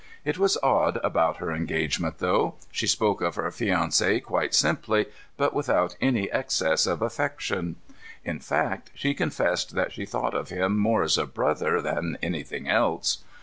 [0.25, 2.55] It was odd about her engagement, though.
[2.71, 5.05] She spoke of her fiancé quite simply,
[5.37, 7.75] but without any excess of affection.
[8.25, 12.67] In fact, she confessed that she thought of him more as a brother than anything
[12.67, 13.19] else.